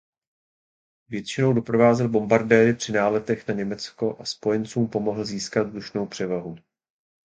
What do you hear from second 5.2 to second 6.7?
získat vzdušnou převahu.